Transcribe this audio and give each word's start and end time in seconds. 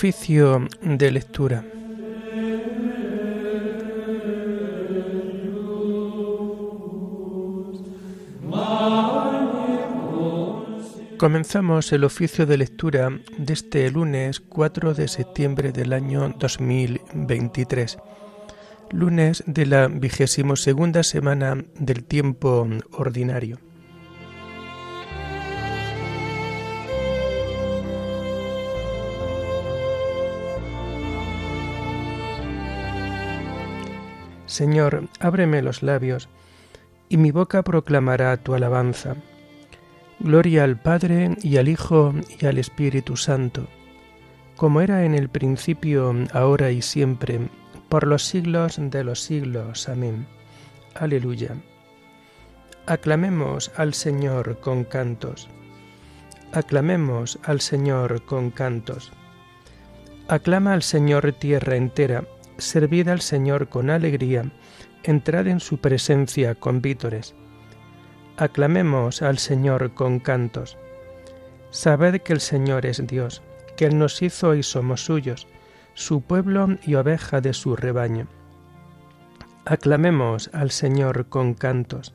Oficio 0.00 0.66
de 0.80 1.10
lectura. 1.10 1.62
Comenzamos 11.18 11.92
el 11.92 12.04
oficio 12.04 12.46
de 12.46 12.56
lectura 12.56 13.10
de 13.36 13.52
este 13.52 13.90
lunes 13.90 14.40
4 14.40 14.94
de 14.94 15.06
septiembre 15.06 15.70
del 15.70 15.92
año 15.92 16.34
2023, 16.38 17.98
lunes 18.92 19.44
de 19.46 19.66
la 19.66 19.88
vigésimo 19.88 20.56
segunda 20.56 21.02
semana 21.02 21.62
del 21.78 22.04
tiempo 22.04 22.66
ordinario. 22.92 23.69
Señor, 34.50 35.08
ábreme 35.20 35.62
los 35.62 35.84
labios, 35.84 36.28
y 37.08 37.18
mi 37.18 37.30
boca 37.30 37.62
proclamará 37.62 38.36
tu 38.36 38.52
alabanza. 38.52 39.14
Gloria 40.18 40.64
al 40.64 40.76
Padre 40.76 41.36
y 41.40 41.58
al 41.58 41.68
Hijo 41.68 42.12
y 42.40 42.46
al 42.46 42.58
Espíritu 42.58 43.16
Santo, 43.16 43.68
como 44.56 44.80
era 44.80 45.04
en 45.04 45.14
el 45.14 45.28
principio, 45.28 46.12
ahora 46.32 46.72
y 46.72 46.82
siempre, 46.82 47.38
por 47.88 48.08
los 48.08 48.24
siglos 48.24 48.76
de 48.80 49.04
los 49.04 49.20
siglos. 49.20 49.88
Amén. 49.88 50.26
Aleluya. 50.96 51.54
Aclamemos 52.86 53.70
al 53.76 53.94
Señor 53.94 54.58
con 54.58 54.82
cantos. 54.82 55.48
Aclamemos 56.52 57.38
al 57.44 57.60
Señor 57.60 58.24
con 58.24 58.50
cantos. 58.50 59.12
Aclama 60.26 60.72
al 60.72 60.82
Señor 60.82 61.32
tierra 61.34 61.76
entera, 61.76 62.24
servid 62.60 63.08
al 63.08 63.20
Señor 63.20 63.68
con 63.68 63.90
alegría, 63.90 64.44
entrad 65.02 65.46
en 65.46 65.60
su 65.60 65.78
presencia 65.78 66.54
con 66.54 66.80
vítores 66.80 67.34
Aclamemos 68.40 69.20
al 69.20 69.36
Señor 69.36 69.92
con 69.92 70.18
cantos. 70.18 70.78
Sabed 71.68 72.22
que 72.22 72.32
el 72.32 72.40
Señor 72.40 72.86
es 72.86 73.06
Dios, 73.06 73.42
que 73.76 73.84
Él 73.84 73.98
nos 73.98 74.22
hizo 74.22 74.54
y 74.54 74.62
somos 74.62 75.04
suyos, 75.04 75.46
su 75.92 76.22
pueblo 76.22 76.78
y 76.82 76.94
oveja 76.94 77.42
de 77.42 77.52
su 77.52 77.76
rebaño. 77.76 78.28
Aclamemos 79.66 80.48
al 80.54 80.70
Señor 80.70 81.26
con 81.28 81.52
cantos. 81.52 82.14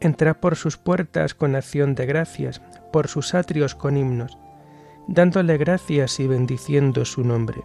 Entra 0.00 0.38
por 0.38 0.54
sus 0.54 0.76
puertas 0.76 1.32
con 1.32 1.56
acción 1.56 1.94
de 1.94 2.04
gracias, 2.04 2.60
por 2.92 3.08
sus 3.08 3.34
atrios 3.34 3.74
con 3.74 3.96
himnos, 3.96 4.36
dándole 5.08 5.56
gracias 5.56 6.20
y 6.20 6.26
bendiciendo 6.26 7.06
su 7.06 7.24
nombre. 7.24 7.64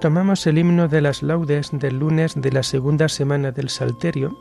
Tomamos 0.00 0.46
el 0.46 0.58
himno 0.58 0.88
de 0.88 1.00
las 1.00 1.22
laudes 1.22 1.70
del 1.72 1.98
lunes 1.98 2.34
de 2.36 2.52
la 2.52 2.62
segunda 2.62 3.08
semana 3.08 3.52
del 3.52 3.70
Salterio 3.70 4.36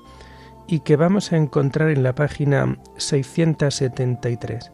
y 0.67 0.79
que 0.79 0.95
vamos 0.95 1.31
a 1.31 1.37
encontrar 1.37 1.89
en 1.89 2.03
la 2.03 2.13
página 2.13 2.77
673. 2.97 4.71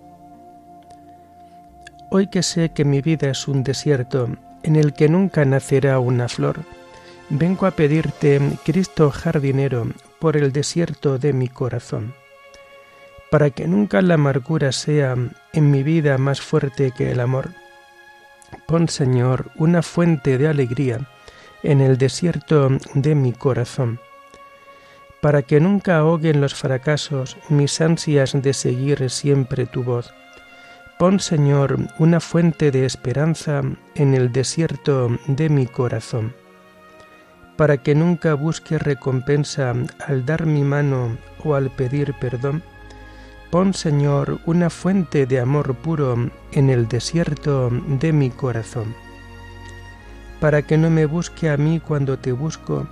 Hoy 2.10 2.28
que 2.28 2.44
sé 2.44 2.72
que 2.74 2.86
mi 2.86 3.02
vida 3.02 3.30
es 3.30 3.48
un 3.48 3.64
desierto 3.64 4.30
en 4.64 4.76
el 4.76 4.94
que 4.94 5.10
nunca 5.10 5.46
nacerá 5.46 6.00
una 6.00 6.28
flor, 6.28 6.60
vengo 7.30 7.66
a 7.66 7.72
pedirte, 7.72 8.40
Cristo 8.66 9.10
jardinero, 9.12 9.88
por 10.20 10.38
el 10.38 10.52
desierto 10.52 11.18
de 11.18 11.34
mi 11.34 11.48
corazón, 11.48 12.14
para 13.30 13.50
que 13.50 13.68
nunca 13.68 14.02
la 14.02 14.16
amargura 14.16 14.72
sea 14.72 15.16
en 15.54 15.72
mi 15.72 15.84
vida 15.84 16.18
más 16.18 16.42
fuerte 16.42 16.92
que 16.92 17.12
el 17.12 17.20
amor 17.20 17.61
Pon, 18.68 18.88
Señor, 18.88 19.52
una 19.56 19.82
fuente 19.82 20.38
de 20.38 20.48
alegría 20.48 21.00
en 21.64 21.82
el 21.82 21.98
desierto 21.98 22.70
de 22.94 23.16
mi 23.16 23.34
corazón, 23.34 24.00
para 25.22 25.44
que 25.44 25.60
nunca 25.60 25.98
ahoguen 25.98 26.42
los 26.42 26.56
fracasos 26.56 27.38
mis 27.50 27.80
ansias 27.82 28.34
de 28.34 28.54
seguir 28.54 29.10
siempre 29.10 29.66
tu 29.66 29.84
voz. 29.84 30.14
Pon, 30.98 31.20
Señor, 31.20 31.78
una 32.00 32.20
fuente 32.20 32.72
de 32.72 32.86
esperanza 32.86 33.62
en 33.96 34.14
el 34.14 34.32
desierto 34.32 35.10
de 35.28 35.50
mi 35.50 35.66
corazón, 35.66 36.34
para 37.58 37.78
que 37.78 37.96
nunca 37.96 38.34
busque 38.34 38.78
recompensa 38.78 39.74
al 40.06 40.26
dar 40.26 40.46
mi 40.46 40.64
mano 40.64 41.18
o 41.44 41.56
al 41.56 41.70
pedir 41.72 42.14
perdón, 42.20 42.64
Pon, 43.52 43.74
Señor, 43.74 44.40
una 44.46 44.70
fuente 44.70 45.26
de 45.26 45.42
amor 45.42 45.76
puro 45.76 46.32
en 46.54 46.70
el 46.70 46.88
desierto 46.88 47.70
de 47.70 48.14
mi 48.14 48.30
corazón, 48.30 48.96
para 50.40 50.62
que 50.62 50.78
no 50.78 50.90
me 50.90 51.06
busque 51.06 51.50
a 51.50 51.58
mí 51.58 51.82
cuando 51.82 52.18
te 52.18 52.32
busco 52.32 52.88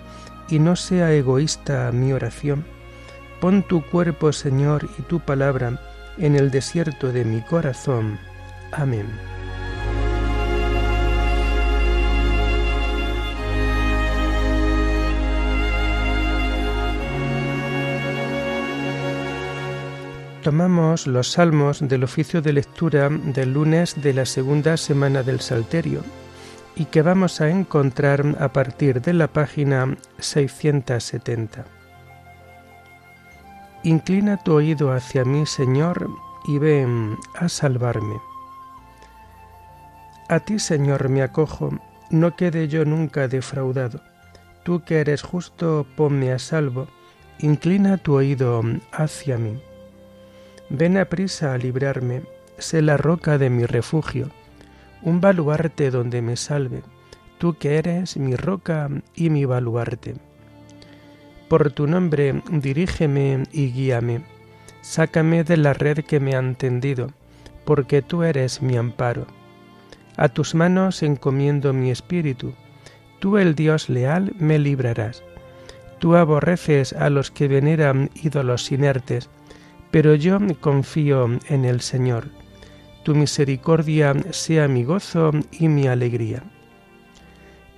y 0.50 0.60
no 0.60 0.76
sea 0.76 1.14
egoísta 1.14 1.90
mi 1.94 2.12
oración. 2.12 2.66
Pon 3.40 3.64
tu 3.64 3.86
cuerpo, 3.86 4.34
Señor, 4.34 4.90
y 5.00 5.04
tu 5.04 5.22
palabra 5.22 5.80
en 6.18 6.36
el 6.36 6.52
desierto 6.52 7.14
de 7.14 7.24
mi 7.24 7.40
corazón. 7.40 8.20
Amén. 8.74 9.08
Tomamos 20.44 21.06
los 21.06 21.34
salmos 21.34 21.86
del 21.86 22.06
oficio 22.06 22.42
de 22.42 22.54
lectura 22.54 23.10
del 23.10 23.54
lunes 23.54 24.02
de 24.02 24.14
la 24.14 24.26
segunda 24.26 24.78
semana 24.78 25.22
del 25.22 25.42
Salterio 25.42 26.02
y 26.78 26.86
que 26.86 27.02
vamos 27.02 27.42
a 27.42 27.50
encontrar 27.50 28.24
a 28.40 28.48
partir 28.54 29.02
de 29.02 29.12
la 29.12 29.28
página 29.28 29.98
670. 30.20 31.66
Inclina 33.84 34.38
tu 34.38 34.54
oído 34.54 34.94
hacia 34.94 35.26
mí, 35.26 35.46
Señor, 35.46 36.10
y 36.48 36.58
ven 36.58 37.18
a 37.36 37.50
salvarme. 37.50 38.16
A 40.30 40.40
ti, 40.40 40.58
Señor, 40.58 41.10
me 41.10 41.22
acojo, 41.22 41.78
no 42.12 42.38
quede 42.38 42.70
yo 42.70 42.86
nunca 42.86 43.28
defraudado. 43.28 44.00
Tú 44.64 44.84
que 44.86 45.02
eres 45.02 45.22
justo, 45.22 45.86
ponme 45.98 46.32
a 46.32 46.40
salvo, 46.40 46.88
inclina 47.40 47.98
tu 47.98 48.14
oído 48.14 48.62
hacia 48.94 49.38
mí. 49.38 49.60
Ven 50.70 50.98
a 50.98 51.06
prisa 51.06 51.54
a 51.54 51.58
librarme, 51.58 52.22
sé 52.60 52.84
la 52.84 52.96
roca 52.96 53.40
de 53.40 53.50
mi 53.50 53.66
refugio, 53.66 54.30
un 55.02 55.20
baluarte 55.20 55.90
donde 55.90 56.22
me 56.22 56.36
salve, 56.36 56.84
tú 57.40 57.58
que 57.58 57.78
eres 57.78 58.18
mi 58.18 58.36
roca 58.36 58.88
y 59.16 59.32
mi 59.32 59.46
baluarte. 59.46 60.16
Por 61.48 61.72
tu 61.72 61.88
nombre 61.88 62.44
dirígeme 62.52 63.46
y 63.52 63.72
guíame, 63.72 64.22
sácame 64.82 65.44
de 65.44 65.58
la 65.58 65.74
red 65.74 66.06
que 66.06 66.20
me 66.20 66.36
han 66.36 66.54
tendido, 66.54 67.14
porque 67.66 68.04
tú 68.04 68.22
eres 68.22 68.62
mi 68.62 68.78
amparo. 68.78 69.26
A 70.18 70.30
tus 70.30 70.54
manos 70.54 71.02
encomiendo 71.02 71.74
mi 71.74 71.90
espíritu, 71.90 72.54
tú 73.18 73.40
el 73.40 73.56
Dios 73.56 73.90
leal 73.90 74.34
me 74.38 74.60
librarás. 74.60 75.24
Tú 75.98 76.16
aborreces 76.16 76.94
a 76.94 77.10
los 77.10 77.32
que 77.32 77.48
veneran 77.48 78.12
ídolos 78.14 78.72
inertes, 78.72 79.32
pero 79.92 80.16
yo 80.16 80.40
confío 80.60 81.28
en 81.48 81.66
el 81.66 81.82
Señor. 81.82 82.30
Tu 83.04 83.16
misericordia 83.16 84.14
sea 84.32 84.68
mi 84.68 84.84
gozo 84.84 85.32
y 85.52 85.68
mi 85.68 85.88
alegría. 85.88 86.44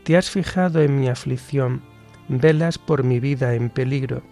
Te 0.04 0.18
has 0.18 0.30
fijado 0.30 0.82
en 0.82 1.00
mi 1.00 1.08
aflicción, 1.08 1.82
velas 2.28 2.78
por 2.78 3.04
mi 3.04 3.20
vida 3.20 3.54
en 3.54 3.70
peligro. 3.70 4.24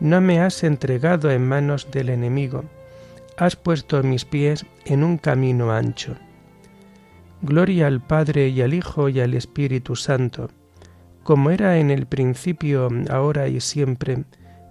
No 0.00 0.20
me 0.20 0.40
has 0.40 0.64
entregado 0.64 1.30
en 1.30 1.46
manos 1.46 1.90
del 1.90 2.08
enemigo, 2.08 2.64
has 3.36 3.56
puesto 3.56 4.02
mis 4.02 4.24
pies 4.24 4.66
en 4.84 5.04
un 5.04 5.18
camino 5.18 5.72
ancho. 5.72 6.16
Gloria 7.40 7.86
al 7.86 8.00
Padre 8.00 8.48
y 8.48 8.60
al 8.62 8.74
Hijo 8.74 9.08
y 9.08 9.20
al 9.20 9.34
Espíritu 9.34 9.94
Santo, 9.94 10.50
como 11.22 11.50
era 11.50 11.78
en 11.78 11.90
el 11.90 12.06
principio, 12.06 12.88
ahora 13.10 13.46
y 13.46 13.60
siempre, 13.60 14.24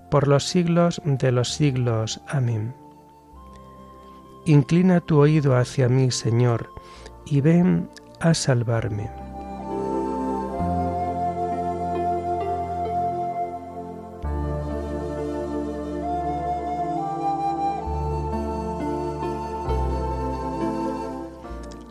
por 0.10 0.28
los 0.28 0.46
siglos 0.46 1.02
de 1.06 1.32
los 1.32 1.54
siglos. 1.54 2.22
Amén. 2.28 2.74
Inclina 4.46 5.02
tu 5.02 5.20
oído 5.20 5.58
hacia 5.58 5.90
mí, 5.90 6.12
Señor, 6.12 6.70
y 7.26 7.42
ven 7.42 7.90
a 8.20 8.34
salvarme. 8.34 9.10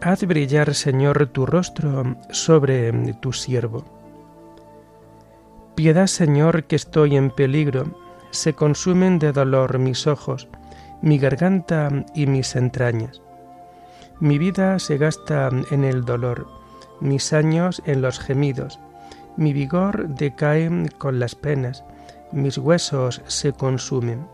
Haz 0.06 0.24
brillar, 0.24 0.72
Señor, 0.74 1.26
tu 1.26 1.46
rostro 1.46 2.16
sobre 2.30 2.92
tu 3.14 3.32
siervo. 3.32 3.84
Piedad, 5.74 6.06
Señor, 6.06 6.64
que 6.64 6.76
estoy 6.76 7.16
en 7.16 7.30
peligro, 7.30 8.05
se 8.36 8.54
consumen 8.54 9.18
de 9.18 9.32
dolor 9.32 9.78
mis 9.78 10.06
ojos, 10.06 10.48
mi 11.02 11.18
garganta 11.18 11.88
y 12.14 12.26
mis 12.26 12.56
entrañas. 12.56 13.22
Mi 14.20 14.38
vida 14.38 14.78
se 14.78 14.98
gasta 14.98 15.50
en 15.70 15.84
el 15.84 16.04
dolor, 16.04 16.46
mis 17.00 17.32
años 17.32 17.82
en 17.84 18.02
los 18.02 18.18
gemidos, 18.18 18.78
mi 19.36 19.52
vigor 19.52 20.08
decae 20.08 20.70
con 20.96 21.18
las 21.20 21.34
penas, 21.34 21.84
mis 22.32 22.56
huesos 22.56 23.22
se 23.26 23.52
consumen. 23.52 24.26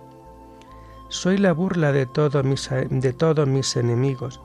Soy 1.08 1.38
la 1.38 1.52
burla 1.52 1.92
de, 1.92 2.06
mis, 2.44 2.70
de 2.70 3.12
todos 3.12 3.48
mis 3.48 3.76
enemigos, 3.76 4.40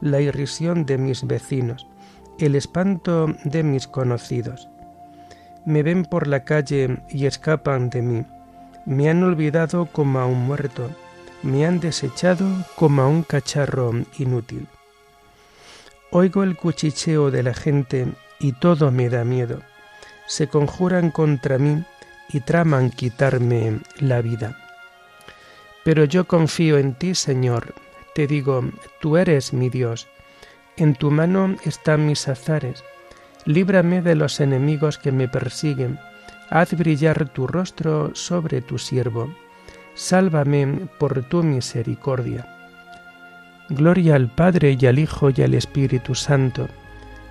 la 0.00 0.20
irrisión 0.20 0.84
de 0.84 0.98
mis 0.98 1.26
vecinos, 1.26 1.86
el 2.38 2.54
espanto 2.54 3.26
de 3.44 3.62
mis 3.62 3.88
conocidos. 3.88 4.68
Me 5.64 5.82
ven 5.82 6.04
por 6.04 6.26
la 6.26 6.44
calle 6.44 7.02
y 7.08 7.26
escapan 7.26 7.88
de 7.88 8.02
mí. 8.02 8.26
Me 8.84 9.08
han 9.08 9.22
olvidado 9.22 9.86
como 9.86 10.18
a 10.18 10.26
un 10.26 10.44
muerto, 10.44 10.90
me 11.42 11.66
han 11.66 11.80
desechado 11.80 12.46
como 12.74 13.02
a 13.02 13.06
un 13.06 13.22
cacharro 13.22 13.92
inútil. 14.18 14.66
Oigo 16.10 16.42
el 16.42 16.56
cuchicheo 16.56 17.30
de 17.30 17.42
la 17.42 17.54
gente 17.54 18.06
y 18.38 18.52
todo 18.52 18.90
me 18.90 19.08
da 19.08 19.24
miedo. 19.24 19.60
Se 20.26 20.48
conjuran 20.48 21.10
contra 21.10 21.58
mí 21.58 21.84
y 22.28 22.40
traman 22.40 22.90
quitarme 22.90 23.80
la 23.98 24.20
vida. 24.20 24.58
Pero 25.84 26.04
yo 26.04 26.26
confío 26.26 26.78
en 26.78 26.94
ti, 26.94 27.14
Señor, 27.14 27.74
te 28.14 28.26
digo, 28.26 28.64
tú 29.00 29.16
eres 29.16 29.52
mi 29.52 29.68
Dios, 29.68 30.08
en 30.76 30.94
tu 30.94 31.10
mano 31.10 31.56
están 31.64 32.06
mis 32.06 32.28
azares, 32.28 32.84
líbrame 33.44 34.02
de 34.02 34.14
los 34.14 34.40
enemigos 34.40 34.98
que 34.98 35.12
me 35.12 35.28
persiguen, 35.28 35.98
haz 36.52 36.74
brillar 36.76 37.30
tu 37.30 37.46
rostro 37.46 38.14
sobre 38.14 38.60
tu 38.60 38.78
siervo, 38.78 39.34
sálvame 39.94 40.86
por 40.98 41.22
tu 41.22 41.42
misericordia. 41.42 42.46
Gloria 43.70 44.16
al 44.16 44.28
Padre 44.28 44.76
y 44.78 44.86
al 44.86 44.98
Hijo 44.98 45.30
y 45.30 45.40
al 45.40 45.54
Espíritu 45.54 46.14
Santo, 46.14 46.68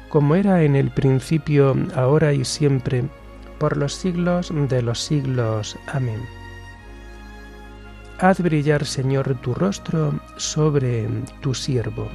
como 0.09 0.33
era 0.33 0.63
en 0.63 0.75
el 0.75 0.89
principio, 0.89 1.75
ahora 1.95 2.33
y 2.33 2.43
siempre, 2.43 3.03
por 3.59 3.77
los 3.77 3.93
siglos 3.93 4.51
de 4.51 4.81
los 4.81 4.99
siglos. 4.99 5.77
Amén. 5.85 6.19
Haz 8.19 8.41
brillar, 8.41 8.85
Señor, 8.85 9.35
tu 9.41 9.53
rostro 9.53 10.19
sobre 10.37 11.07
tu 11.41 11.53
siervo. 11.53 12.09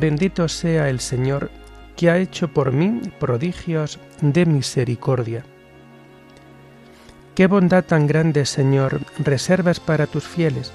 Bendito 0.00 0.48
sea 0.48 0.88
el 0.88 0.98
Señor 0.98 1.52
que 1.96 2.10
ha 2.10 2.18
hecho 2.18 2.48
por 2.48 2.72
mí 2.72 3.00
prodigios 3.20 4.00
de 4.20 4.44
misericordia. 4.44 5.44
Qué 7.36 7.46
bondad 7.46 7.84
tan 7.84 8.08
grande, 8.08 8.44
Señor, 8.44 9.02
reservas 9.18 9.78
para 9.78 10.08
tus 10.08 10.24
fieles 10.24 10.72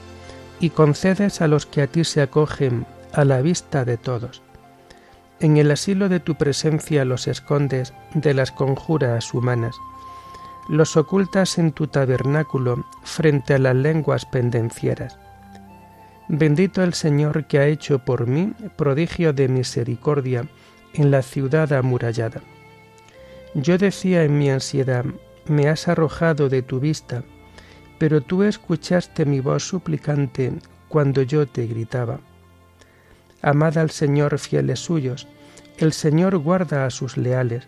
y 0.61 0.69
concedes 0.69 1.41
a 1.41 1.49
los 1.49 1.65
que 1.65 1.81
a 1.81 1.87
ti 1.87 2.05
se 2.05 2.21
acogen 2.21 2.85
a 3.11 3.25
la 3.25 3.41
vista 3.41 3.83
de 3.83 3.97
todos. 3.97 4.41
En 5.41 5.57
el 5.57 5.69
asilo 5.71 6.07
de 6.07 6.21
tu 6.21 6.35
presencia 6.35 7.03
los 7.03 7.27
escondes 7.27 7.93
de 8.13 8.33
las 8.33 8.51
conjuras 8.53 9.33
humanas, 9.33 9.75
los 10.69 10.95
ocultas 10.95 11.57
en 11.57 11.73
tu 11.73 11.87
tabernáculo 11.87 12.85
frente 13.03 13.55
a 13.55 13.59
las 13.59 13.75
lenguas 13.75 14.25
pendencieras. 14.25 15.17
Bendito 16.31 16.83
el 16.83 16.93
Señor 16.93 17.45
que 17.45 17.57
ha 17.57 17.65
hecho 17.65 17.97
por 17.97 18.27
mí 18.27 18.53
prodigio 18.75 19.33
de 19.33 19.47
misericordia 19.47 20.47
en 20.93 21.09
la 21.09 21.23
ciudad 21.23 21.73
amurallada. 21.73 22.41
Yo 23.55 23.79
decía 23.79 24.23
en 24.23 24.37
mi 24.37 24.51
ansiedad, 24.51 25.05
me 25.47 25.67
has 25.67 25.87
arrojado 25.87 26.47
de 26.47 26.61
tu 26.61 26.79
vista, 26.79 27.23
pero 27.97 28.21
tú 28.21 28.43
escuchaste 28.43 29.25
mi 29.25 29.39
voz 29.39 29.63
suplicante 29.63 30.53
cuando 30.87 31.23
yo 31.23 31.47
te 31.47 31.65
gritaba. 31.65 32.19
Amad 33.41 33.79
al 33.79 33.89
Señor 33.89 34.37
fieles 34.37 34.81
suyos, 34.81 35.27
el 35.79 35.93
Señor 35.93 36.37
guarda 36.37 36.85
a 36.85 36.91
sus 36.91 37.17
leales, 37.17 37.67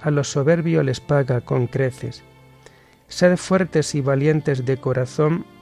a 0.00 0.10
los 0.10 0.28
soberbios 0.28 0.86
les 0.86 1.00
paga 1.00 1.42
con 1.42 1.66
creces. 1.66 2.22
Sed 3.08 3.36
fuertes 3.36 3.94
y 3.94 4.00
valientes 4.00 4.64
de 4.64 4.78
corazón 4.78 5.44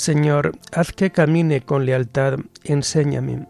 Señor, 0.00 0.52
haz 0.72 0.92
que 0.92 1.10
camine 1.10 1.60
con 1.60 1.84
lealtad, 1.84 2.38
enséñame, 2.64 3.46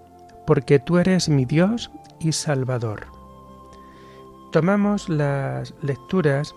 porque 0.49 0.81
tú 0.81 0.99
eres 0.99 1.29
mi 1.29 1.45
Dios 1.45 1.93
y 2.19 2.33
Salvador. 2.33 3.07
Tomamos 4.51 5.09
las 5.09 5.73
lecturas 5.81 6.53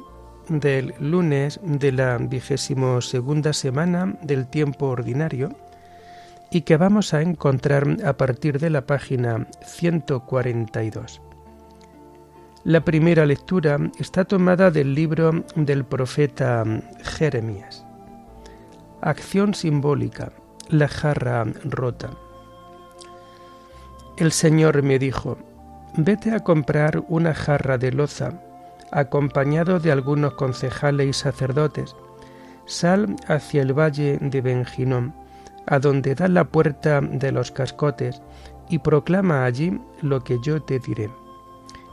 del 0.50 0.96
lunes 1.00 1.60
de 1.62 1.92
la 1.92 2.18
vigésimo 2.18 3.02
segunda 3.02 3.54
semana 3.54 4.18
del 4.24 4.48
tiempo 4.48 4.88
ordinario 4.88 5.56
y 6.50 6.62
que 6.62 6.78
vamos 6.78 7.14
a 7.14 7.22
encontrar 7.22 7.86
a 8.04 8.14
partir 8.14 8.60
de 8.60 8.72
la 8.72 8.88
página 8.88 9.46
142. 9.64 11.22
La 12.64 12.84
primera 12.84 13.28
lectura 13.28 13.78
está 14.00 14.26
tomada 14.26 14.72
del 14.72 14.96
libro 14.96 15.46
del 15.56 15.86
profeta 15.86 16.64
Jeremías. 17.04 17.83
Acción 19.06 19.54
simbólica, 19.54 20.32
la 20.70 20.88
jarra 20.88 21.44
rota. 21.66 22.12
El 24.16 24.32
Señor 24.32 24.82
me 24.82 24.98
dijo, 24.98 25.38
vete 25.98 26.32
a 26.32 26.40
comprar 26.40 27.04
una 27.10 27.34
jarra 27.34 27.78
de 27.78 27.92
loza, 27.92 28.40
acompañado 28.92 29.82
de 29.82 29.92
algunos 29.92 30.36
concejales 30.36 31.08
y 31.08 31.12
sacerdotes. 31.12 31.98
Sal 32.66 33.18
hacia 33.28 33.64
el 33.64 33.78
valle 33.78 34.20
de 34.22 34.40
Benjinón, 34.40 35.14
a 35.68 35.80
donde 35.80 36.16
da 36.16 36.30
la 36.30 36.46
puerta 36.46 37.02
de 37.02 37.34
los 37.34 37.52
cascotes, 37.52 38.22
y 38.70 38.80
proclama 38.80 39.44
allí 39.44 39.82
lo 40.02 40.24
que 40.24 40.38
yo 40.42 40.62
te 40.62 40.80
diré. 40.80 41.10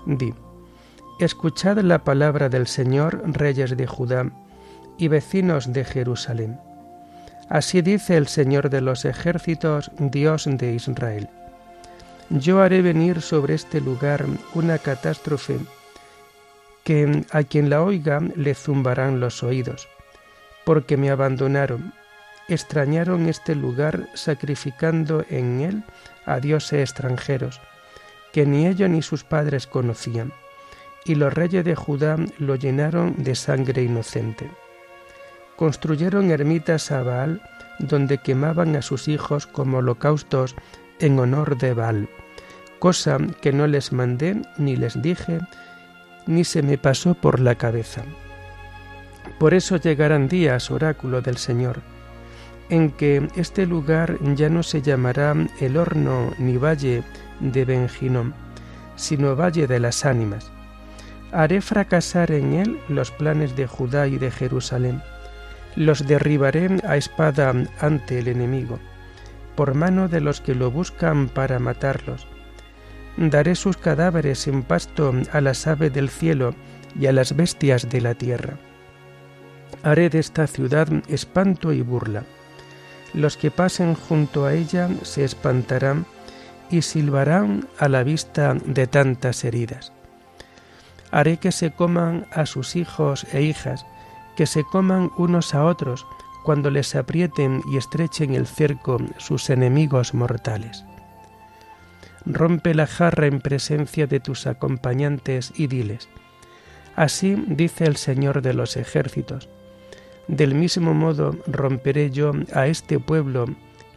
Di, 0.07 0.33
escuchad 1.19 1.79
la 1.79 2.05
palabra 2.05 2.49
del 2.49 2.69
Señor, 2.69 3.21
reyes 3.25 3.77
de 3.77 3.89
Judá 3.89 4.31
y 4.97 5.09
vecinos 5.09 5.73
de 5.73 5.85
Jerusalén. 5.85 6.70
Así 7.51 7.83
dice 7.83 8.17
el 8.17 8.29
Señor 8.29 8.71
de 8.71 8.81
los 8.81 9.05
ejércitos, 9.05 9.91
Dios 9.99 10.49
de 10.51 10.73
Israel 10.73 11.29
yo 12.31 12.63
haré 12.63 12.81
venir 12.81 13.23
sobre 13.23 13.55
este 13.55 13.81
lugar 13.81 14.25
una 14.55 14.79
catástrofe 14.79 15.59
que 16.85 17.25
a 17.33 17.43
quien 17.43 17.69
la 17.69 17.83
oiga 17.83 18.21
le 18.37 18.55
zumbarán 18.55 19.19
los 19.19 19.43
oídos, 19.43 19.89
porque 20.65 20.97
me 20.97 21.11
abandonaron, 21.11 21.93
extrañaron 22.49 23.29
este 23.29 23.57
lugar 23.57 24.09
sacrificando 24.15 25.25
en 25.29 25.61
él 25.61 25.83
a 26.25 26.39
dioses 26.39 26.81
extranjeros, 26.81 27.61
que 28.33 28.47
ni 28.47 28.67
ellos 28.67 28.89
ni 28.89 29.03
sus 29.03 29.25
padres 29.25 29.67
conocían, 29.67 30.33
y 31.05 31.17
los 31.17 31.35
reyes 31.35 31.65
de 31.65 31.75
Judá 31.75 32.17
lo 32.39 32.55
llenaron 32.55 33.15
de 33.19 33.35
sangre 33.35 33.83
inocente. 33.83 34.49
Construyeron 35.61 36.31
ermitas 36.31 36.91
a 36.91 37.03
Baal, 37.03 37.43
donde 37.79 38.17
quemaban 38.17 38.77
a 38.77 38.81
sus 38.81 39.09
hijos 39.09 39.47
como 39.47 39.77
holocaustos 39.77 40.57
en 41.01 41.19
honor 41.19 41.59
de 41.59 41.75
Baal, 41.75 42.09
cosa 42.79 43.19
que 43.43 43.53
no 43.53 43.67
les 43.67 43.93
mandé 43.93 44.41
ni 44.57 44.75
les 44.75 45.03
dije, 45.03 45.39
ni 46.27 46.45
se 46.45 46.63
me 46.63 46.79
pasó 46.79 47.13
por 47.13 47.41
la 47.41 47.57
cabeza. 47.57 48.05
Por 49.39 49.53
eso 49.53 49.77
llegarán 49.77 50.29
días, 50.29 50.71
oráculo 50.71 51.21
del 51.21 51.37
Señor, 51.37 51.83
en 52.71 52.91
que 52.91 53.29
este 53.37 53.67
lugar 53.67 54.17
ya 54.35 54.49
no 54.49 54.63
se 54.63 54.81
llamará 54.81 55.35
el 55.61 55.77
horno 55.77 56.33
ni 56.39 56.57
valle 56.57 57.03
de 57.41 57.67
Benjinón, 57.67 58.33
sino 58.97 59.37
valle 59.37 59.67
de 59.67 59.79
las 59.79 60.07
ánimas. 60.07 60.51
Haré 61.33 61.61
fracasar 61.61 62.31
en 62.31 62.55
él 62.55 62.81
los 62.89 63.11
planes 63.11 63.57
de 63.57 63.67
Judá 63.67 64.07
y 64.07 64.17
de 64.17 64.31
Jerusalén. 64.31 65.03
Los 65.77 66.07
derribaré 66.07 66.69
a 66.85 66.97
espada 66.97 67.55
ante 67.81 68.19
el 68.19 68.29
enemigo, 68.29 68.79
por 69.57 69.75
mano 69.75 70.09
de 70.09 70.21
los 70.21 70.41
que 70.41 70.55
lo 70.55 70.71
buscan 70.71 71.29
para 71.29 71.59
matarlos. 71.59 72.27
Daré 73.17 73.55
sus 73.55 73.77
cadáveres 73.77 74.47
en 74.47 74.63
pasto 74.63 75.13
a 75.33 75.41
las 75.41 75.67
aves 75.67 75.93
del 75.93 76.09
cielo 76.09 76.55
y 76.99 77.07
a 77.07 77.13
las 77.13 77.37
bestias 77.37 77.89
de 77.89 78.01
la 78.01 78.15
tierra. 78.15 78.57
Haré 79.83 80.11
de 80.11 80.19
esta 80.19 80.47
ciudad 80.47 80.89
espanto 81.09 81.73
y 81.73 81.83
burla. 81.83 82.25
Los 83.15 83.37
que 83.37 83.51
pasen 83.51 83.95
junto 83.95 84.47
a 84.47 84.55
ella 84.55 84.89
se 85.03 85.25
espantarán 85.25 86.07
y 86.71 86.83
silbarán 86.83 87.67
a 87.79 87.89
la 87.89 88.03
vista 88.03 88.55
de 88.55 88.87
tantas 88.87 89.45
heridas. 89.45 89.93
Haré 91.11 91.39
que 91.39 91.51
se 91.51 91.73
coman 91.73 92.27
a 92.31 92.47
sus 92.47 92.77
hijos 92.77 93.27
e 93.33 93.43
hijas, 93.43 93.85
que 94.41 94.47
se 94.47 94.65
coman 94.65 95.13
unos 95.19 95.55
a 95.55 95.67
otros 95.67 96.07
cuando 96.45 96.71
les 96.71 96.95
aprieten 96.95 97.63
y 97.71 97.77
estrechen 97.77 98.33
el 98.33 98.47
cerco 98.47 98.97
sus 99.19 99.51
enemigos 99.51 100.15
mortales. 100.15 100.83
Rompe 102.25 102.75
la 102.75 102.87
jarra 102.87 103.27
en 103.27 103.43
presencia 103.43 104.07
de 104.07 104.19
tus 104.19 104.47
acompañantes 104.47 105.53
y 105.57 105.67
diles, 105.67 106.09
Así 106.97 107.35
dice 107.49 107.85
el 107.85 107.99
Señor 107.99 108.41
de 108.41 108.55
los 108.55 108.79
ejércitos, 108.79 109.51
del 110.27 110.55
mismo 110.55 110.95
modo 110.95 111.37
romperé 111.47 112.11
yo 112.11 112.33
a 112.55 112.67
este 112.67 112.99
pueblo 112.99 113.45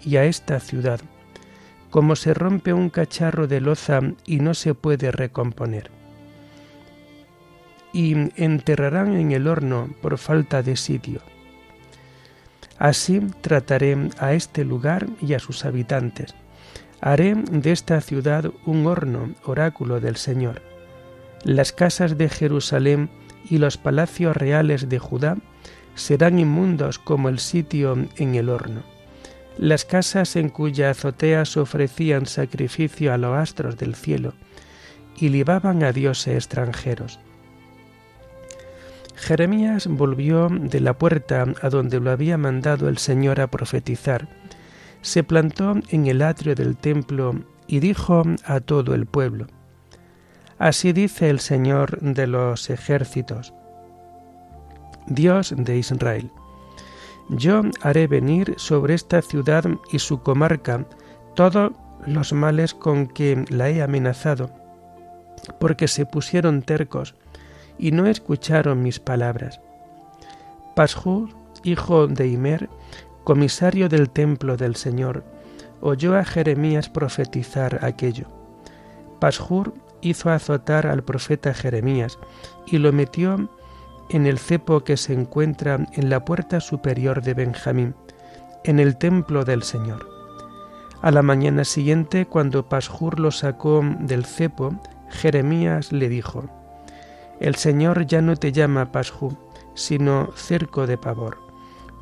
y 0.01 0.17
a 0.17 0.25
esta 0.25 0.59
ciudad, 0.59 1.00
como 1.89 2.17
se 2.17 2.33
rompe 2.33 2.73
un 2.73 2.89
cacharro 2.89 3.47
de 3.47 3.62
loza 3.62 4.01
y 4.25 4.39
no 4.41 4.55
se 4.55 4.73
puede 4.73 5.09
recomponer. 5.13 6.02
Y 7.93 8.15
enterrarán 8.41 9.15
en 9.15 9.31
el 9.31 9.47
horno 9.47 9.89
por 10.01 10.17
falta 10.17 10.63
de 10.63 10.75
sitio. 10.75 11.21
Así 12.79 13.21
trataré 13.41 14.09
a 14.17 14.33
este 14.33 14.65
lugar 14.65 15.07
y 15.21 15.35
a 15.35 15.39
sus 15.39 15.63
habitantes. 15.63 16.35
Haré 17.01 17.35
de 17.35 17.71
esta 17.71 18.01
ciudad 18.01 18.51
un 18.65 18.88
horno, 18.88 19.29
oráculo 19.45 20.00
del 20.00 20.15
Señor. 20.15 20.62
Las 21.43 21.71
casas 21.71 22.17
de 22.17 22.29
Jerusalén 22.29 23.09
y 23.50 23.57
los 23.57 23.77
palacios 23.77 24.35
reales 24.35 24.89
de 24.89 25.00
Judá 25.00 25.38
serán 25.95 26.39
inmundos 26.39 27.00
como 27.00 27.29
el 27.29 27.39
sitio 27.39 28.07
en 28.17 28.35
el 28.35 28.50
horno. 28.50 28.83
Las 29.57 29.85
casas 29.85 30.35
en 30.35 30.50
cuya 30.50 30.89
azoteas 30.89 31.57
ofrecían 31.57 32.25
sacrificio 32.25 33.13
a 33.13 33.17
los 33.17 33.38
astros 33.38 33.77
del 33.77 33.95
cielo 33.95 34.33
y 35.15 35.29
libaban 35.29 35.83
a 35.83 35.91
dioses 35.91 36.35
extranjeros. 36.35 37.19
Jeremías 39.15 39.88
volvió 39.88 40.50
de 40.50 40.79
la 40.79 40.98
puerta 40.98 41.46
a 41.62 41.70
donde 41.70 42.00
lo 42.00 42.12
había 42.12 42.38
mandado 42.38 42.89
el 42.89 42.98
Señor 42.98 43.39
a 43.39 43.48
profetizar, 43.48 44.27
se 45.01 45.24
plantó 45.24 45.75
en 45.89 46.08
el 46.08 46.22
atrio 46.22 46.55
del 46.55 46.77
templo 46.77 47.36
y 47.67 47.79
dijo 47.79 48.24
a 48.46 48.60
todo 48.60 48.96
el 48.96 49.05
pueblo, 49.05 49.48
Así 50.58 50.93
dice 50.93 51.29
el 51.29 51.39
Señor 51.39 52.00
de 52.00 52.27
los 52.27 52.70
ejércitos, 52.70 53.53
Dios 55.08 55.53
de 55.58 55.77
Israel. 55.77 56.32
Yo 57.29 57.63
haré 57.82 58.08
venir 58.08 58.53
sobre 58.58 58.93
esta 58.93 59.22
ciudad 59.22 59.65
y 59.91 60.00
su 60.00 60.22
comarca 60.22 60.86
todos 61.36 61.72
los 62.05 62.34
males 62.34 62.74
con 62.74 63.08
que 63.08 63.46
la 63.50 63.70
he 63.70 63.82
amenazado, 63.82 64.51
porque 65.60 65.88
se 65.88 66.05
pusieron 66.05 66.62
tercos 66.62 67.15
y 67.77 67.92
no 67.92 68.06
escucharon 68.08 68.82
mis 68.82 69.00
palabras. 69.00 69.60
Pashur, 70.75 71.30
hijo 71.63 72.08
de 72.08 72.27
Imer, 72.27 72.70
comisario 73.24 73.89
del 73.89 74.10
templo 74.10 74.58
del 74.58 74.75
Señor, 74.75 75.24
oyó 75.82 76.18
a 76.18 76.25
Jeremías 76.25 76.89
profetizar 76.89 77.84
aquello. 77.84 78.27
Pashur 79.20 79.74
hizo 80.01 80.30
azotar 80.30 80.88
al 80.88 81.03
profeta 81.03 81.53
Jeremías 81.53 82.20
y 82.68 82.77
lo 82.77 82.92
metió 82.92 83.50
en 84.10 84.25
el 84.25 84.38
cepo 84.38 84.84
que 84.84 84.98
se 84.98 85.13
encuentra 85.13 85.88
en 85.94 86.10
la 86.10 86.25
puerta 86.25 86.60
superior 86.60 87.22
de 87.22 87.34
Benjamín, 87.34 87.96
en 88.63 88.80
el 88.80 88.98
templo 88.98 89.46
del 89.46 89.63
Señor. 89.63 90.08
A 91.01 91.12
la 91.12 91.22
mañana 91.22 91.65
siguiente, 91.65 92.25
cuando 92.25 92.70
Pashur 92.70 93.20
lo 93.20 93.32
sacó 93.32 93.82
del 94.00 94.25
cepo, 94.25 94.74
Jeremías 95.10 95.92
le 95.92 96.10
dijo, 96.10 96.46
El 97.43 97.55
Señor 97.55 98.05
ya 98.05 98.21
no 98.21 98.38
te 98.38 98.53
llama 98.53 98.93
Pashur, 98.93 99.35
sino 99.73 100.31
cerco 100.33 100.88
de 100.88 100.97
pavor, 100.97 101.39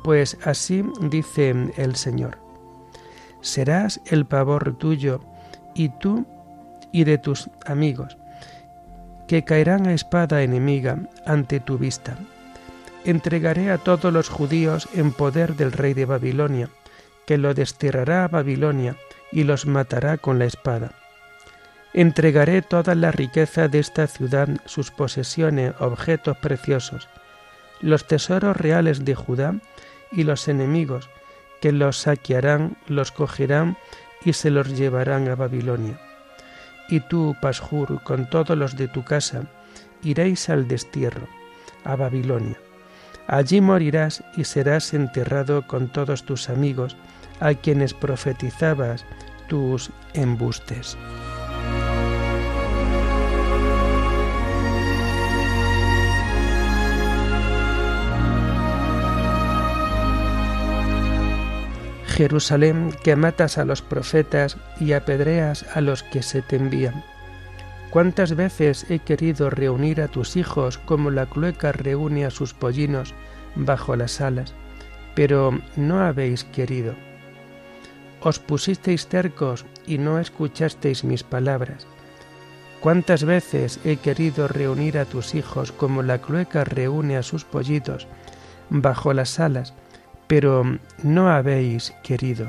pues 0.04 0.38
así 0.44 0.84
dice 1.00 1.52
el 1.76 1.96
Señor, 1.96 2.38
serás 3.40 4.00
el 4.06 4.24
pavor 4.24 4.78
tuyo 4.78 5.20
y 5.74 5.88
tú 5.88 6.26
y 6.92 7.02
de 7.02 7.18
tus 7.18 7.50
amigos, 7.66 8.16
que 9.26 9.42
caerán 9.42 9.88
a 9.88 9.94
espada 9.94 10.44
enemiga 10.44 11.08
ante 11.26 11.58
tu 11.58 11.76
vista. 11.76 12.16
Entregaré 13.04 13.72
a 13.72 13.78
todos 13.78 14.12
los 14.12 14.28
judíos 14.28 14.88
en 14.94 15.10
poder 15.10 15.56
del 15.56 15.72
rey 15.72 15.92
de 15.92 16.04
Babilonia, 16.04 16.68
que 17.26 17.36
lo 17.36 17.52
desterrará 17.52 18.22
a 18.22 18.28
Babilonia 18.28 18.94
y 19.32 19.42
los 19.42 19.66
matará 19.66 20.18
con 20.18 20.38
la 20.38 20.44
espada. 20.44 21.01
Entregaré 21.94 22.62
toda 22.62 22.94
la 22.94 23.12
riqueza 23.12 23.68
de 23.68 23.78
esta 23.78 24.06
ciudad, 24.06 24.48
sus 24.64 24.90
posesiones, 24.90 25.74
objetos 25.78 26.36
preciosos, 26.38 27.08
los 27.80 28.06
tesoros 28.06 28.56
reales 28.56 29.04
de 29.04 29.14
Judá 29.14 29.54
y 30.10 30.24
los 30.24 30.48
enemigos, 30.48 31.10
que 31.60 31.72
los 31.72 31.98
saquearán, 31.98 32.76
los 32.86 33.12
cogerán 33.12 33.76
y 34.24 34.32
se 34.32 34.50
los 34.50 34.76
llevarán 34.76 35.28
a 35.28 35.34
Babilonia 35.34 35.98
y 36.92 37.00
tú, 37.00 37.34
Pashur, 37.40 38.02
con 38.02 38.28
todos 38.28 38.56
los 38.56 38.76
de 38.76 38.86
tu 38.86 39.02
casa, 39.02 39.44
iréis 40.02 40.50
al 40.50 40.68
destierro, 40.68 41.26
a 41.84 41.96
Babilonia. 41.96 42.58
Allí 43.26 43.62
morirás 43.62 44.22
y 44.36 44.44
serás 44.44 44.92
enterrado 44.92 45.66
con 45.66 45.88
todos 45.88 46.24
tus 46.24 46.50
amigos, 46.50 46.96
a 47.40 47.54
quienes 47.54 47.94
profetizabas 47.94 49.06
tus 49.48 49.90
embustes. 50.12 50.98
Jerusalén, 62.12 62.94
que 63.02 63.16
matas 63.16 63.56
a 63.56 63.64
los 63.64 63.80
profetas 63.80 64.58
y 64.78 64.92
apedreas 64.92 65.64
a 65.74 65.80
los 65.80 66.02
que 66.02 66.22
se 66.22 66.42
te 66.42 66.56
envían. 66.56 67.02
¿Cuántas 67.90 68.36
veces 68.36 68.86
he 68.90 68.98
querido 68.98 69.48
reunir 69.48 70.02
a 70.02 70.08
tus 70.08 70.36
hijos 70.36 70.76
como 70.76 71.10
la 71.10 71.26
clueca 71.26 71.72
reúne 71.72 72.26
a 72.26 72.30
sus 72.30 72.52
pollinos 72.52 73.14
bajo 73.54 73.96
las 73.96 74.20
alas, 74.20 74.54
pero 75.14 75.58
no 75.76 76.00
habéis 76.00 76.44
querido? 76.44 76.94
Os 78.20 78.38
pusisteis 78.38 79.06
tercos 79.06 79.64
y 79.86 79.96
no 79.96 80.18
escuchasteis 80.18 81.04
mis 81.04 81.22
palabras. 81.22 81.86
¿Cuántas 82.80 83.24
veces 83.24 83.80
he 83.84 83.96
querido 83.96 84.48
reunir 84.48 84.98
a 84.98 85.06
tus 85.06 85.34
hijos 85.34 85.72
como 85.72 86.02
la 86.02 86.18
clueca 86.18 86.64
reúne 86.64 87.16
a 87.16 87.22
sus 87.22 87.44
pollitos 87.44 88.06
bajo 88.68 89.12
las 89.14 89.40
alas, 89.40 89.74
pero 90.32 90.64
no 91.02 91.28
habéis 91.28 91.92
querido. 92.02 92.48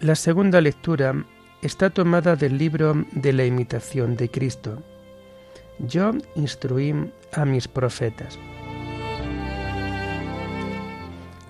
La 0.00 0.14
segunda 0.14 0.60
lectura 0.60 1.24
está 1.62 1.88
tomada 1.88 2.36
del 2.36 2.58
libro 2.58 3.06
de 3.12 3.32
la 3.32 3.46
imitación 3.46 4.14
de 4.14 4.30
Cristo. 4.30 4.82
Yo 5.78 6.12
instruí 6.34 7.10
a 7.32 7.46
mis 7.46 7.66
profetas. 7.66 8.38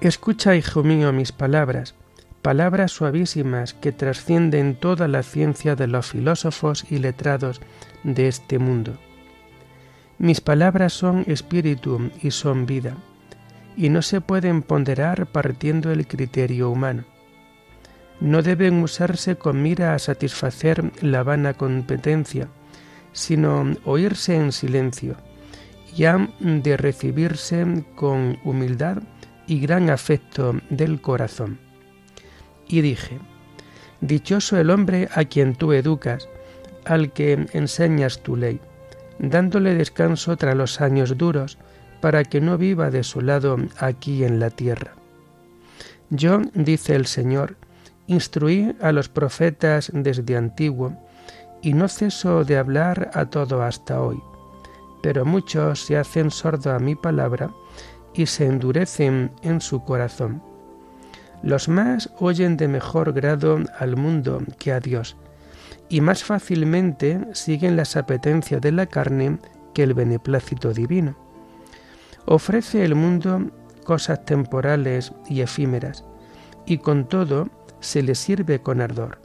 Escucha, 0.00 0.54
hijo 0.54 0.84
mío, 0.84 1.12
mis 1.12 1.32
palabras, 1.32 1.96
palabras 2.48 2.92
suavísimas 2.92 3.74
que 3.74 3.92
trascienden 3.92 4.74
toda 4.74 5.06
la 5.06 5.22
ciencia 5.22 5.76
de 5.76 5.86
los 5.86 6.06
filósofos 6.06 6.86
y 6.90 6.96
letrados 6.96 7.60
de 8.04 8.26
este 8.26 8.58
mundo. 8.58 8.96
Mis 10.16 10.40
palabras 10.40 10.94
son 10.94 11.24
espíritu 11.26 12.10
y 12.22 12.30
son 12.30 12.64
vida, 12.64 12.96
y 13.76 13.90
no 13.90 14.00
se 14.00 14.22
pueden 14.22 14.62
ponderar 14.62 15.26
partiendo 15.26 15.92
el 15.92 16.06
criterio 16.06 16.70
humano. 16.70 17.04
No 18.18 18.40
deben 18.40 18.82
usarse 18.82 19.36
con 19.36 19.62
mira 19.62 19.92
a 19.92 19.98
satisfacer 19.98 20.90
la 21.02 21.22
vana 21.24 21.52
competencia, 21.52 22.48
sino 23.12 23.76
oírse 23.84 24.36
en 24.36 24.52
silencio, 24.52 25.16
y 25.94 26.06
han 26.06 26.32
de 26.40 26.78
recibirse 26.78 27.84
con 27.94 28.38
humildad 28.42 29.02
y 29.46 29.60
gran 29.60 29.90
afecto 29.90 30.58
del 30.70 31.02
corazón. 31.02 31.67
Y 32.68 32.82
dije, 32.82 33.18
Dichoso 34.00 34.56
el 34.58 34.70
hombre 34.70 35.08
a 35.12 35.24
quien 35.24 35.54
tú 35.54 35.72
educas, 35.72 36.28
al 36.84 37.12
que 37.12 37.46
enseñas 37.52 38.22
tu 38.22 38.36
ley, 38.36 38.60
dándole 39.18 39.74
descanso 39.74 40.36
tras 40.36 40.56
los 40.56 40.80
años 40.80 41.18
duros, 41.18 41.58
para 42.00 42.22
que 42.22 42.40
no 42.40 42.56
viva 42.56 42.90
desolado 42.90 43.56
aquí 43.78 44.22
en 44.22 44.38
la 44.38 44.50
tierra. 44.50 44.92
Yo, 46.10 46.40
dice 46.54 46.94
el 46.94 47.06
Señor, 47.06 47.56
instruí 48.06 48.74
a 48.80 48.92
los 48.92 49.08
profetas 49.08 49.90
desde 49.92 50.36
antiguo, 50.36 50.96
y 51.60 51.72
no 51.72 51.88
ceso 51.88 52.44
de 52.44 52.56
hablar 52.56 53.10
a 53.14 53.26
todo 53.26 53.62
hasta 53.62 54.00
hoy. 54.00 54.22
Pero 55.02 55.24
muchos 55.24 55.84
se 55.84 55.96
hacen 55.96 56.30
sordos 56.30 56.68
a 56.68 56.78
mi 56.78 56.94
palabra 56.94 57.50
y 58.14 58.26
se 58.26 58.46
endurecen 58.46 59.32
en 59.42 59.60
su 59.60 59.82
corazón. 59.82 60.47
Los 61.42 61.68
más 61.68 62.10
oyen 62.18 62.56
de 62.56 62.68
mejor 62.68 63.12
grado 63.12 63.58
al 63.78 63.96
mundo 63.96 64.42
que 64.58 64.72
a 64.72 64.80
Dios, 64.80 65.16
y 65.88 66.00
más 66.00 66.24
fácilmente 66.24 67.20
siguen 67.32 67.76
las 67.76 67.96
apetencias 67.96 68.60
de 68.60 68.72
la 68.72 68.86
carne 68.86 69.38
que 69.72 69.82
el 69.82 69.94
beneplácito 69.94 70.72
divino. 70.72 71.16
Ofrece 72.26 72.84
el 72.84 72.94
mundo 72.94 73.50
cosas 73.84 74.24
temporales 74.24 75.12
y 75.28 75.40
efímeras, 75.40 76.04
y 76.66 76.78
con 76.78 77.08
todo 77.08 77.48
se 77.80 78.02
le 78.02 78.14
sirve 78.14 78.60
con 78.60 78.80
ardor. 78.80 79.18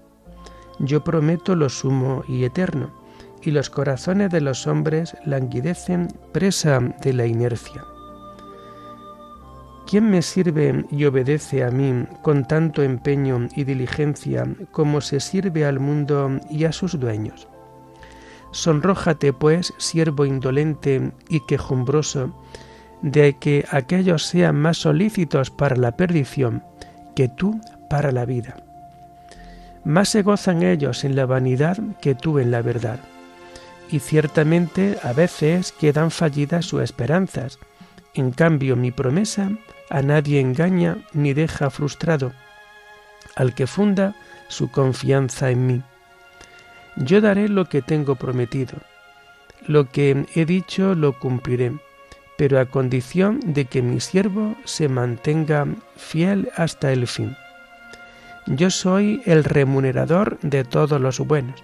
Yo 0.80 1.04
prometo 1.04 1.56
lo 1.56 1.70
sumo 1.70 2.24
y 2.28 2.46
eterno, 2.46 2.92
y 3.42 3.52
los 3.52 3.70
corazones 3.70 4.32
de 4.32 4.42
los 4.42 4.68
hombres 4.68 5.18
languidecen 5.26 6.08
presa 6.32 6.80
de 6.80 7.14
la 7.14 7.26
inercia. 7.26 7.84
¿Quién 9.86 10.10
me 10.10 10.22
sirve 10.22 10.86
y 10.90 11.06
obedece 11.06 11.64
a 11.64 11.70
mí 11.70 12.06
con 12.22 12.48
tanto 12.48 12.84
empeño 12.84 13.48
y 13.56 13.64
diligencia 13.64 14.48
como 14.72 15.02
se 15.02 15.20
sirve 15.20 15.66
al 15.66 15.80
mundo 15.80 16.40
y 16.50 16.64
a 16.64 16.72
sus 16.72 17.00
dueños? 17.00 17.48
Sonrójate, 18.52 19.34
pues, 19.34 19.74
siervo 19.78 20.26
indolente 20.26 21.12
y 21.28 21.42
quejumbroso, 21.42 22.34
de 23.02 23.38
que 23.38 23.66
aquellos 23.70 24.26
sean 24.26 24.56
más 24.56 24.78
solícitos 24.78 25.52
para 25.52 25.76
la 25.76 25.98
perdición 25.98 26.64
que 27.16 27.28
tú 27.28 27.60
para 27.90 28.12
la 28.12 28.26
vida. 28.26 28.64
Más 29.84 30.10
se 30.10 30.22
gozan 30.22 30.64
ellos 30.64 31.04
en 31.04 31.16
la 31.16 31.26
vanidad 31.26 31.78
que 32.02 32.16
tú 32.16 32.40
en 32.40 32.52
la 32.52 32.62
verdad. 32.62 33.00
Y 33.92 34.00
ciertamente 34.00 34.98
a 35.04 35.12
veces 35.12 35.74
quedan 35.74 36.10
fallidas 36.10 36.66
sus 36.66 36.82
esperanzas. 36.82 37.60
En 38.14 38.32
cambio, 38.32 38.76
mi 38.76 38.92
promesa 38.92 39.52
a 39.94 40.02
nadie 40.02 40.40
engaña 40.40 40.98
ni 41.14 41.34
deja 41.34 41.70
frustrado 41.70 42.34
al 43.36 43.54
que 43.54 43.68
funda 43.68 44.16
su 44.48 44.72
confianza 44.72 45.52
en 45.52 45.68
mí. 45.68 45.82
Yo 46.96 47.22
daré 47.22 47.48
lo 47.48 47.66
que 47.66 47.82
tengo 47.82 48.16
prometido. 48.16 48.74
Lo 49.68 49.90
que 49.90 50.26
he 50.36 50.46
dicho 50.46 50.96
lo 50.96 51.18
cumpliré, 51.20 51.72
pero 52.38 52.60
a 52.60 52.66
condición 52.66 53.40
de 53.46 53.66
que 53.66 53.82
mi 53.82 54.00
siervo 54.00 54.56
se 54.66 54.90
mantenga 54.90 55.68
fiel 55.96 56.50
hasta 56.58 56.92
el 56.92 57.08
fin. 57.08 57.38
Yo 58.48 58.72
soy 58.72 59.22
el 59.26 59.44
remunerador 59.44 60.40
de 60.42 60.64
todos 60.64 61.00
los 61.00 61.20
buenos, 61.20 61.64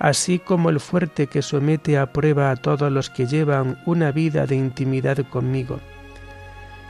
así 0.00 0.40
como 0.40 0.68
el 0.68 0.80
fuerte 0.80 1.28
que 1.28 1.42
somete 1.42 1.96
a 1.96 2.12
prueba 2.12 2.50
a 2.50 2.56
todos 2.56 2.90
los 2.90 3.08
que 3.08 3.26
llevan 3.26 3.80
una 3.86 4.10
vida 4.10 4.46
de 4.46 4.56
intimidad 4.56 5.18
conmigo. 5.30 5.80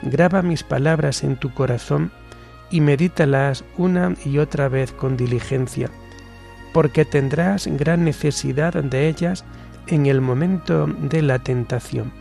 Graba 0.02 0.42
mis 0.42 0.62
palabras 0.64 1.22
en 1.22 1.36
tu 1.36 1.54
corazón 1.54 2.10
y 2.70 2.80
medítalas 2.80 3.64
una 3.76 4.16
y 4.24 4.38
otra 4.38 4.68
vez 4.68 4.92
con 4.92 5.16
diligencia, 5.16 5.90
porque 6.72 7.04
tendrás 7.04 7.66
gran 7.66 8.04
necesidad 8.04 8.72
de 8.72 9.08
ellas 9.08 9.44
en 9.86 10.06
el 10.06 10.20
momento 10.20 10.86
de 10.86 11.22
la 11.22 11.38
tentación. 11.38 12.12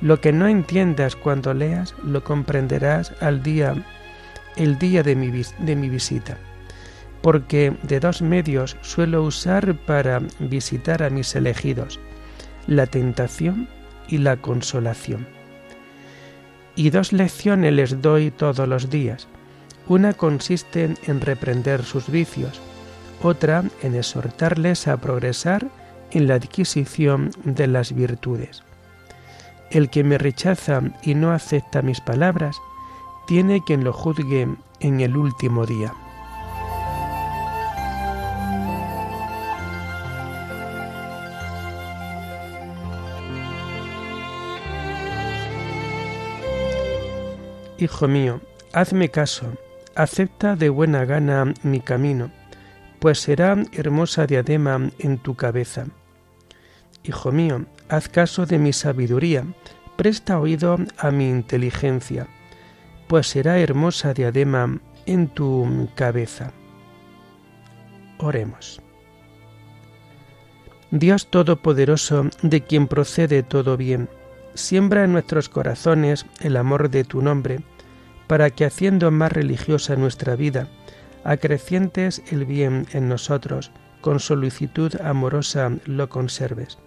Lo 0.00 0.20
que 0.20 0.32
no 0.32 0.48
entiendas 0.48 1.14
cuando 1.14 1.54
leas 1.54 1.94
lo 2.02 2.24
comprenderás 2.24 3.12
al 3.20 3.42
día 3.42 3.74
el 4.56 4.78
día 4.78 5.02
de 5.02 5.16
mi, 5.16 5.30
de 5.58 5.76
mi 5.76 5.88
visita, 5.88 6.38
porque 7.22 7.76
de 7.82 8.00
dos 8.00 8.22
medios 8.22 8.76
suelo 8.82 9.22
usar 9.22 9.74
para 9.74 10.20
visitar 10.38 11.02
a 11.02 11.10
mis 11.10 11.34
elegidos, 11.34 11.98
la 12.66 12.86
tentación 12.86 13.68
y 14.08 14.18
la 14.18 14.36
consolación. 14.36 15.26
Y 16.76 16.90
dos 16.90 17.12
lecciones 17.12 17.72
les 17.72 18.02
doy 18.02 18.30
todos 18.30 18.68
los 18.68 18.90
días. 18.90 19.28
Una 19.86 20.12
consiste 20.12 20.94
en 21.06 21.20
reprender 21.20 21.84
sus 21.84 22.08
vicios, 22.08 22.60
otra 23.22 23.64
en 23.82 23.94
exhortarles 23.94 24.88
a 24.88 24.96
progresar 24.96 25.66
en 26.10 26.28
la 26.28 26.34
adquisición 26.34 27.30
de 27.44 27.66
las 27.66 27.92
virtudes. 27.94 28.62
El 29.70 29.90
que 29.90 30.04
me 30.04 30.18
rechaza 30.18 30.82
y 31.02 31.14
no 31.14 31.32
acepta 31.32 31.82
mis 31.82 32.00
palabras, 32.00 32.56
tiene 33.26 33.62
quien 33.64 33.84
lo 33.84 33.92
juzgue 33.92 34.48
en 34.80 35.00
el 35.00 35.16
último 35.16 35.66
día. 35.66 35.92
Hijo 47.78 48.08
mío, 48.08 48.40
hazme 48.72 49.10
caso, 49.10 49.52
acepta 49.94 50.56
de 50.56 50.68
buena 50.68 51.04
gana 51.04 51.52
mi 51.62 51.80
camino, 51.80 52.30
pues 53.00 53.20
será 53.20 53.56
hermosa 53.72 54.26
diadema 54.26 54.90
en 54.98 55.18
tu 55.18 55.34
cabeza. 55.34 55.86
Hijo 57.02 57.32
mío, 57.32 57.66
haz 57.88 58.08
caso 58.08 58.46
de 58.46 58.58
mi 58.58 58.72
sabiduría, 58.72 59.44
presta 59.96 60.38
oído 60.38 60.78
a 60.98 61.10
mi 61.10 61.28
inteligencia 61.28 62.28
pues 63.06 63.28
será 63.28 63.58
hermosa 63.58 64.14
diadema 64.14 64.80
en 65.06 65.28
tu 65.28 65.88
cabeza. 65.94 66.52
Oremos. 68.18 68.80
Dios 70.90 71.26
Todopoderoso, 71.28 72.26
de 72.42 72.62
quien 72.62 72.86
procede 72.86 73.42
todo 73.42 73.76
bien, 73.76 74.08
siembra 74.54 75.04
en 75.04 75.12
nuestros 75.12 75.48
corazones 75.48 76.26
el 76.40 76.56
amor 76.56 76.90
de 76.90 77.04
tu 77.04 77.22
nombre, 77.22 77.60
para 78.26 78.50
que 78.50 78.64
haciendo 78.64 79.10
más 79.10 79.32
religiosa 79.32 79.96
nuestra 79.96 80.36
vida, 80.36 80.68
acrecientes 81.24 82.22
el 82.30 82.44
bien 82.44 82.86
en 82.92 83.08
nosotros, 83.08 83.70
con 84.00 84.20
solicitud 84.20 84.94
amorosa 85.00 85.72
lo 85.86 86.08
conserves. 86.08 86.78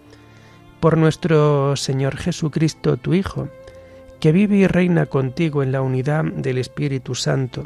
Por 0.80 0.98
nuestro 0.98 1.76
Señor 1.76 2.18
Jesucristo, 2.18 2.98
tu 2.98 3.14
Hijo, 3.14 3.50
que 4.20 4.32
vive 4.32 4.58
y 4.58 4.68
reina 4.68 5.06
contigo 5.06 5.64
en 5.64 5.72
la 5.72 5.82
unidad 5.82 6.24
del 6.24 6.58
Espíritu 6.58 7.16
Santo, 7.16 7.66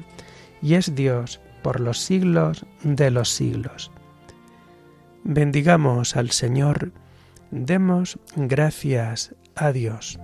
y 0.62 0.76
es 0.76 0.96
Dios 0.96 1.40
por 1.62 1.80
los 1.80 2.00
siglos 2.00 2.66
de 2.84 3.12
los 3.12 3.30
siglos. 3.30 3.92
Bendigamos 5.24 6.16
al 6.16 6.32
Señor, 6.32 6.92
demos 7.52 8.20
gracias 8.36 9.36
a 9.62 9.72
Dios. 9.72 10.20